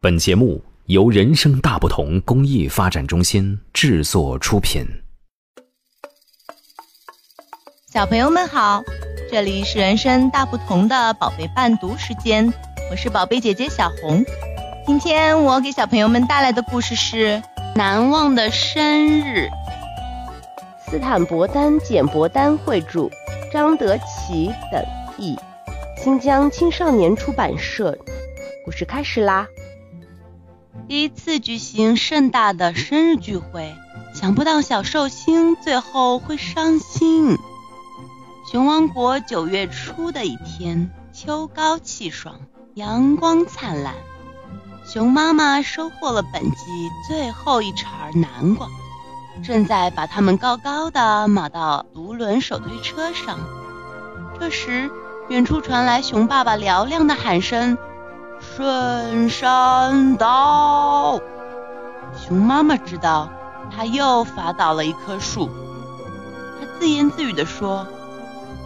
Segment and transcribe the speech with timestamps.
[0.00, 4.86] 本节目由人生大不同公益发展中心制作出品。
[7.92, 8.80] 小朋友们好，
[9.28, 12.48] 这里是人生大不同的宝贝伴读时间，
[12.92, 14.24] 我是宝贝姐姐小红。
[14.86, 17.16] 今天我给小朋友们带来的故事是
[17.74, 19.48] 《难忘的生日》。
[20.88, 23.10] 斯坦伯丹简伯丹绘著，
[23.52, 24.80] 张德奇等
[25.18, 25.36] 译，
[26.00, 27.98] 新疆青少年出版社。
[28.64, 29.48] 故事开始啦！
[30.86, 33.74] 第一次举行盛大的生日聚会，
[34.14, 37.36] 想不到小寿星最后会伤心。
[38.50, 42.40] 熊王国九月初的一天，秋高气爽，
[42.74, 43.94] 阳光灿烂。
[44.86, 46.56] 熊妈妈收获了本季
[47.06, 48.68] 最后一茬南瓜，
[49.44, 53.38] 正在把它们高高的码到独轮手推车上。
[54.40, 54.90] 这时，
[55.28, 57.76] 远处传来熊爸爸嘹亮的喊声。
[58.58, 61.20] 顺山倒，
[62.16, 63.30] 熊妈妈知道
[63.70, 65.48] 他又伐倒了一棵树。
[66.58, 67.86] 他自言自语地说：“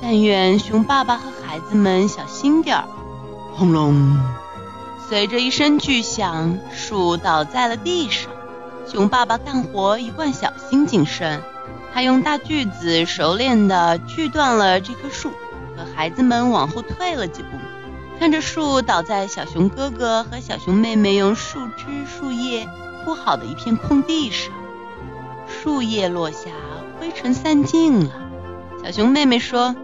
[0.01, 2.85] 但愿熊爸爸和孩子们小心点儿。”
[3.55, 4.17] 轰隆！
[5.11, 8.31] 随着一声巨响，树倒在了地上。
[8.87, 11.43] 熊爸爸干活一贯小心谨慎，
[11.93, 15.29] 他用大锯子熟练地锯断了这棵树，
[15.77, 17.52] 和孩子们往后退了几步。
[18.23, 22.69] 看着树倒在小熊哥哥和小熊妹妹用树枝、树叶
[23.05, 24.53] 铺好的一片空地上，
[25.49, 26.51] 树叶落下，
[27.01, 28.13] 灰尘散尽了。
[28.85, 29.75] 小熊妹妹说：“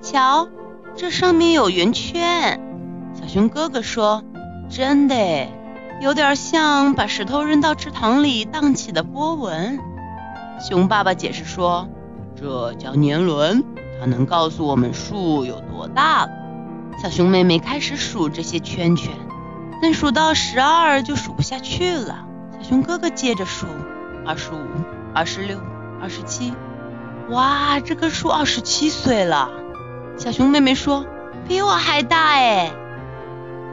[0.00, 0.48] 瞧，
[0.94, 2.60] 这上面有圆圈。”
[3.20, 4.22] 小熊哥哥说
[4.70, 5.48] ：“真的，
[6.00, 9.80] 有点像把石头扔到池塘里荡起的波纹。”
[10.62, 11.88] 熊爸爸解释说
[12.40, 13.64] ：“这叫年轮，
[13.98, 16.30] 它能告诉我们树有多大了。”
[17.00, 19.14] 小熊妹妹开始数这些圈圈，
[19.80, 22.26] 但数到十二就数不下去了。
[22.58, 23.66] 小熊哥哥接着数：
[24.26, 24.58] 二十五、
[25.14, 25.60] 二十六、
[26.02, 26.52] 二十七。
[27.30, 29.48] 哇，这棵树二十七岁了！
[30.16, 31.06] 小熊妹妹说
[31.46, 32.72] ：“比我还大哎！”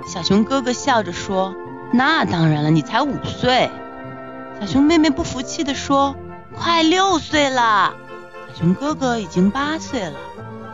[0.08, 1.56] 小熊哥哥笑着说
[1.92, 3.72] ：“那当然了，你才五岁。”
[4.62, 6.16] 小熊妹妹不服气地说
[6.56, 7.96] ：“快六岁了！”
[8.54, 10.14] 小熊哥哥已经八岁了。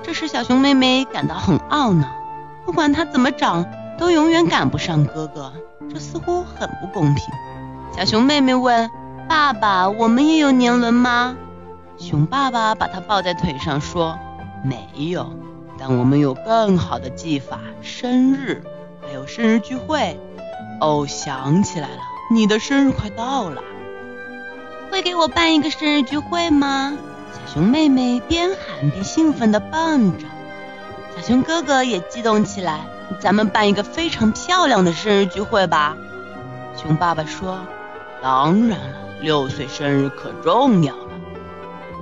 [0.03, 2.20] 这时，小熊妹妹感到很懊恼。
[2.71, 3.65] 不管他怎么长，
[3.97, 5.51] 都永远赶不上哥哥，
[5.93, 7.25] 这似乎很不公平。
[7.93, 8.89] 小熊妹妹问
[9.27, 11.35] ：“爸爸，我们也有年轮吗？”
[11.99, 14.17] 熊爸爸把她抱在腿上说
[14.63, 15.33] ：“没有，
[15.77, 18.63] 但我们有更好的技法——生日，
[19.01, 20.17] 还有生日聚会。
[20.79, 21.99] 哦，想起来了，
[22.31, 23.61] 你的生日快到了，
[24.89, 26.93] 会给我办一个生日聚会吗？”
[27.35, 30.25] 小熊妹妹边喊边兴奋地蹦着。
[31.15, 32.81] 小熊哥哥也激动起来，
[33.19, 35.95] 咱们办一个非常漂亮的生日聚会吧。
[36.75, 37.59] 熊爸爸说
[38.23, 38.77] ：“当然了，
[39.21, 41.01] 六岁生日可重要了。”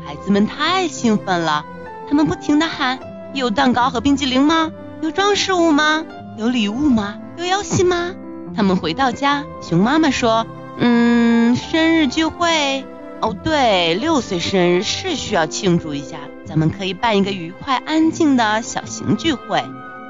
[0.06, 1.66] 孩子们太兴奋了，
[2.08, 3.00] 他们不停地喊
[3.34, 4.72] ：“有蛋糕和冰激凌吗？
[5.02, 6.06] 有装饰物吗？
[6.38, 7.18] 有礼物吗？
[7.38, 8.12] 有游戏吗？”
[8.56, 10.46] 他们回到家，熊妈妈说
[10.78, 12.86] ：“嗯，生日聚会。
[13.22, 19.64] 哦，对，六岁生日是需要庆祝一下。”咱们可以办一个愉快安静的小型聚会，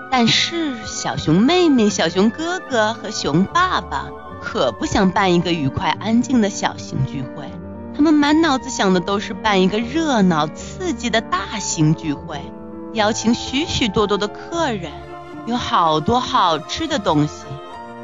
[0.09, 4.08] 但是小熊妹妹、小熊哥哥和熊爸爸
[4.42, 7.44] 可不想办一个愉快安静的小型聚会，
[7.94, 12.41] 他们满脑子想的都是办一个热闹刺激的大型聚会，
[12.94, 14.94] 邀请许许多多的客人，
[15.46, 17.44] 有好多好吃的东西，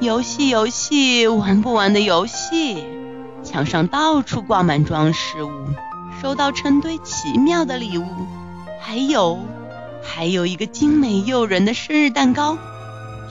[0.02, 2.84] 游戏游戏玩不完的游戏，
[3.46, 5.68] 墙上到处挂满装饰物。
[6.22, 8.06] 收到成堆奇妙的礼物，
[8.82, 9.40] 还有，
[10.02, 12.58] 还有一个精美诱人的生日蛋糕。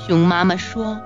[0.06, 1.00] 熊妈妈说：“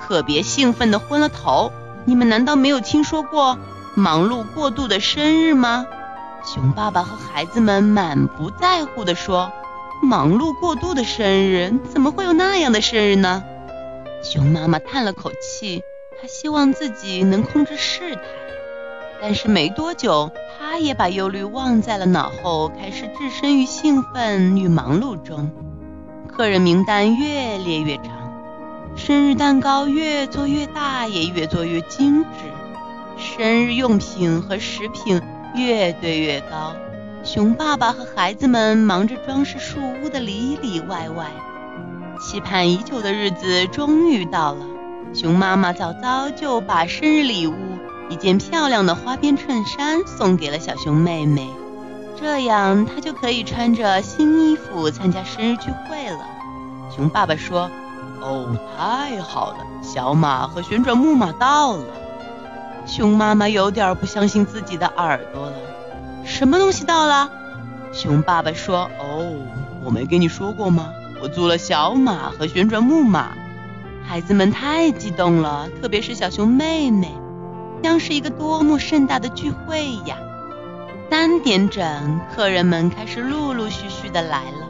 [0.00, 1.72] 可别兴奋的昏了头！
[2.06, 3.58] 你们难道没有听说过
[3.94, 5.84] 忙碌过度的生日吗？”
[6.46, 9.52] 熊爸爸和孩子们满不在乎地说
[10.02, 13.42] ：“忙碌过度的生日，怎么会有那样的生日呢？”
[14.22, 15.82] 熊妈妈叹了口气，
[16.20, 18.20] 他希望自己能控制事态。
[19.22, 25.50] 但是没多久，他也把忧虑忘在了脑后，开始置身于兴奋与忙碌中。
[26.28, 28.06] 客人名单越列越长，
[28.96, 32.28] 生日蛋糕越做越大，也越做越精致。
[33.16, 35.22] 生日用品和食品
[35.54, 36.74] 越堆越高。
[37.24, 41.26] 熊爸爸和孩子们忙着装饰树屋的里里外外。
[42.20, 44.66] 期盼已久的日子终于到了，
[45.12, 47.54] 熊妈妈早早就把生日礼物。
[48.08, 51.48] 一件漂亮的花边衬衫送给了小熊妹妹，
[52.18, 56.18] 这样她就可以穿着新衣服参加生日聚会了。
[56.94, 57.70] 熊爸爸说
[58.20, 61.84] ：“哦，太好了，小马和旋转木马到了。
[62.84, 65.56] 熊妈妈有点不相信自己的耳朵了。
[66.24, 67.30] 什么东西到了？
[67.92, 69.36] 熊爸爸说：“哦，
[69.84, 70.88] 我没跟你说过吗？
[71.22, 73.34] 我租了小马和旋转木马。”
[74.10, 77.14] 孩子们太激动了，特别是小熊妹妹，
[77.80, 80.18] 将是一个多么盛大的聚会呀！
[81.08, 84.68] 三点整，客人们开始陆陆续续的来了。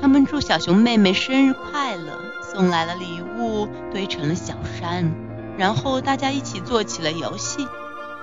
[0.00, 5.12] 他们祝小熊妹妹生日快乐，送来了礼物，堆成了小山。
[5.58, 7.68] 然后大家一起做起了游戏。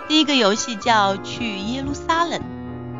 [0.08, 2.42] 第一个游戏叫去耶路撒冷。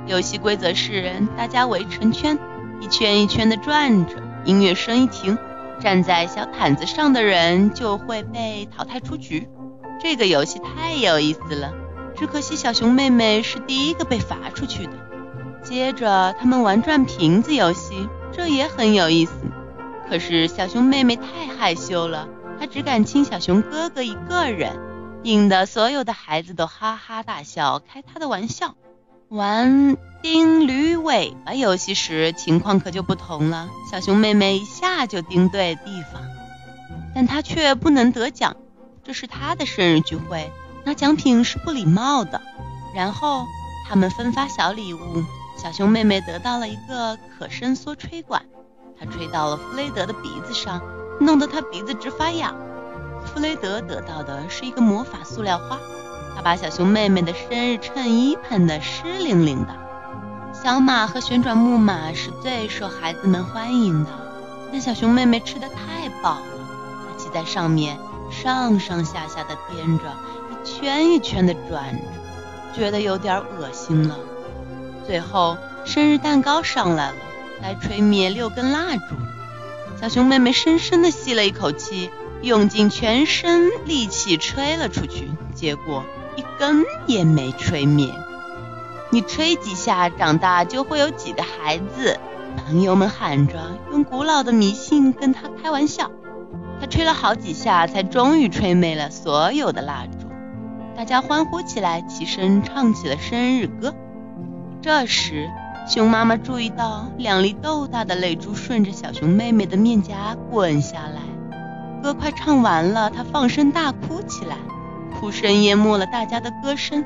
[0.06, 2.38] 游戏规则是大家围成圈，
[2.80, 4.18] 一圈一圈的转着。
[4.46, 5.36] 音乐声一停。
[5.80, 9.48] 站在小毯子上的人就会被淘汰出局。
[10.02, 11.74] 这个游戏太有意思了，
[12.16, 14.92] 只可惜小熊妹妹是第一个被罚出去的。
[15.62, 19.34] 接着他们玩转瓶子游戏，这也很有意思。
[20.10, 22.28] 可是小熊妹妹太害羞了，
[22.60, 24.80] 她只敢亲小熊哥哥一个人，
[25.24, 28.76] 引得所有的孩子都哈哈大笑，开她的玩笑。
[29.30, 33.70] 玩钉驴尾巴游戏时，情况可就不同了。
[33.92, 36.24] 小熊妹妹一下就钉对地方，
[37.14, 38.56] 但她却不能得奖。
[39.04, 40.52] 这是她的生日聚会，
[40.84, 42.42] 拿奖品是不礼貌的。
[42.96, 43.46] 然后
[43.88, 45.24] 他们分发小礼物，
[45.56, 48.46] 小熊妹妹得到了一个可伸缩吹管，
[49.00, 50.82] 她吹到了弗雷德的鼻子上，
[51.20, 52.56] 弄得他鼻子直发痒。
[53.28, 55.78] 弗雷德得到的是一个魔法塑料花。
[56.40, 59.76] 他把小熊妹妹的生日衬衣喷得湿淋淋的。
[60.54, 64.10] 小马和旋转木马是最受孩子们欢迎的，
[64.72, 66.42] 但小熊妹妹吃的太饱了，
[67.10, 68.00] 她骑在上面
[68.32, 70.06] 上上下下的颠着，
[70.50, 72.04] 一圈一圈的转着，
[72.74, 74.16] 觉得有点恶心了。
[75.06, 77.16] 最后，生日蛋糕上来了，
[77.62, 79.04] 来吹灭六根蜡烛。
[80.00, 82.10] 小熊妹妹深深的吸了一口气，
[82.42, 86.04] 用尽全身力气吹了出去，结果。
[86.36, 88.14] 一根也没吹灭，
[89.10, 92.18] 你吹几下，长大就会有几个孩子。
[92.66, 96.12] 朋友们喊着，用古老的迷信跟他开玩笑。
[96.80, 100.30] 他吹了好几下，才终于吹灭了所有的蜡烛。
[100.96, 103.94] 大家欢呼起来，齐声唱起了生日歌。
[104.82, 105.50] 这时，
[105.90, 111.22] 熊妈妈注意到两粒豆大的泪珠顺着小熊妹妹的面颊滚下来。
[112.02, 114.56] 歌快唱完了，他放声大哭起来。
[115.20, 117.04] 哭声淹没了大家的歌声。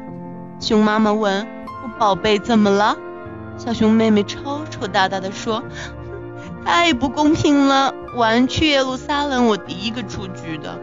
[0.60, 1.48] 熊妈妈问
[1.84, 2.96] ：“我宝贝怎么了？”
[3.58, 5.64] 小熊妹妹抽抽搭搭地说
[6.66, 7.94] ：“太不公平了！
[8.16, 10.80] 玩去耶路撒冷，我第一个出局的。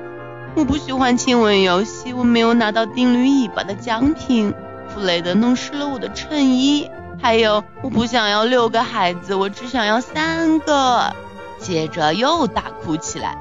[0.56, 4.52] 我不喜欢亲吻游戏，我没有拿到定驴尾巴的奖品。
[4.88, 6.90] 弗雷德弄湿了我的衬衣。
[7.22, 11.14] 还有，我不想要六个孩子，我只想要三个。”
[11.60, 13.36] 接着又大哭起来。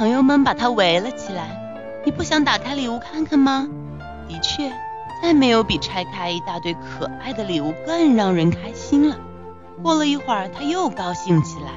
[0.00, 1.60] 朋友们把她围了起来。
[2.06, 3.68] 你不想打开礼物看看吗？
[4.26, 4.72] 的确，
[5.22, 9.18] 再没有比拆开一大堆可爱的礼物更让人开心了。
[9.82, 11.72] 过了一会儿，他又高兴起来。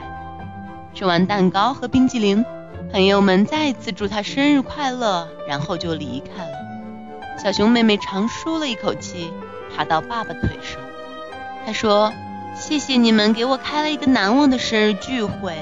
[0.94, 2.46] 吃完蛋糕和冰激凌，
[2.94, 6.54] 朋友们再次祝他生日快乐，然后就离开了。
[7.38, 9.34] 小熊妹妹长舒了一口气，
[9.75, 10.80] 爬到爸爸腿上。
[11.66, 12.14] 她说
[12.56, 15.58] ：“谢谢你们给我开了一个难忘的生日聚会。”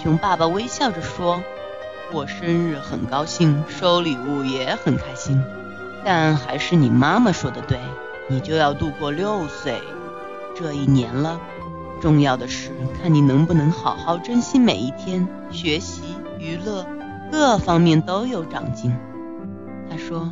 [0.00, 1.42] 熊爸爸微笑着说。
[2.10, 5.42] 过生日很高兴，收礼物也很开心，
[6.04, 7.78] 但还是你妈妈说的对，
[8.28, 9.80] 你就要度过六岁
[10.56, 11.40] 这一年了。
[12.00, 12.70] 重要的是
[13.00, 16.02] 看你能不能好好珍惜每一天，学习、
[16.38, 16.86] 娱乐
[17.30, 18.96] 各方面都有长进。
[19.90, 20.30] 他说：“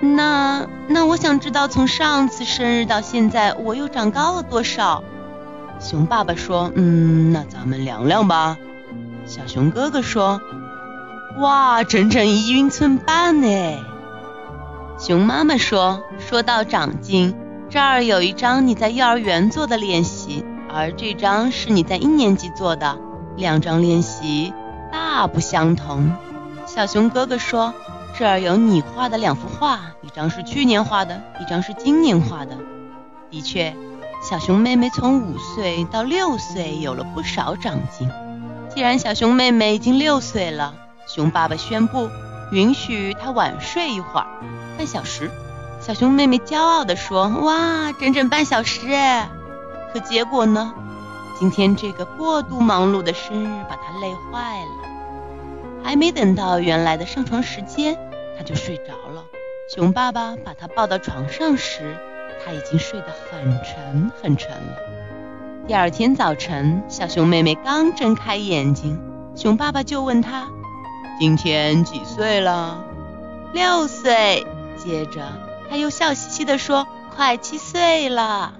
[0.00, 5.02] 那那我想知道从上次生日到现在我又长高了多少？”
[5.80, 8.56] 熊爸爸说：“嗯，那咱们量量吧。”
[9.26, 10.40] 小熊哥哥说。
[11.40, 13.78] 哇，整整一英寸半呢！
[14.98, 17.36] 熊妈妈说：“说到长进，
[17.70, 22.98] 这儿有一张你在幼儿园做的练习，而这张是你在一年级做的，
[23.36, 24.52] 两张练习
[24.90, 26.12] 大不相同。”
[26.66, 27.72] 小熊哥哥说
[28.18, 32.58] ：“这儿有你画的两幅画，一张是去年画的，一张是今年画的。”
[33.30, 33.76] 的确，
[34.28, 38.10] 小熊妹妹从五岁到六岁有了不少长进。
[38.74, 40.74] 既然小熊妹妹已经六岁了，
[41.08, 42.10] 熊爸爸宣布
[42.52, 44.26] 允许他晚睡一会儿，
[44.76, 45.30] 半小时。
[45.80, 48.80] 小熊妹妹骄傲地说：“哇，整整半小时！”
[49.90, 50.74] 可结果呢？
[51.38, 54.88] 今天这个过度忙碌的生日把他累坏了。
[55.82, 57.96] 还没等到原来的上床时间，
[58.36, 59.24] 他就睡着了。
[59.74, 61.96] 熊爸爸把他抱到床上时，
[62.44, 64.76] 他已经睡得很沉很沉了。
[65.66, 69.00] 第二天早晨，小熊妹妹刚睁开眼睛。
[69.34, 70.48] 熊爸爸就问他
[71.18, 72.78] ：“今天几岁了
[73.52, 74.46] ？”“六岁。”
[74.78, 75.20] 接着
[75.68, 78.52] 他又笑嘻嘻地说：“快七岁了。”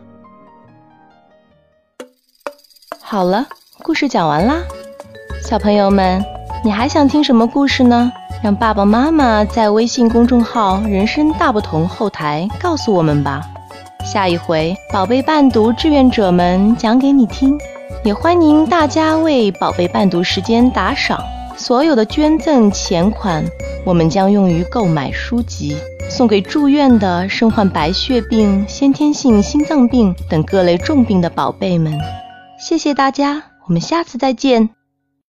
[3.00, 3.46] 好了，
[3.82, 4.56] 故事讲完啦。
[5.42, 6.24] 小朋友们，
[6.64, 8.12] 你还想听什么故事呢？
[8.42, 13.42] 让爸爸妈妈在微信公众号“人生大不同”后台告诉我们吧。
[14.04, 17.58] 下一回宝贝伴读志愿者们讲给你听。
[18.04, 21.20] 也欢迎大家为宝贝伴读时间打赏，
[21.58, 23.44] 所有的捐赠钱款，
[23.84, 25.76] 我们将用于购买书籍，
[26.08, 31.98] 送给住院的身患白血病、先天性心脏病等各类重病的宝贝们。
[32.60, 34.77] 谢谢大家，我们下次再见。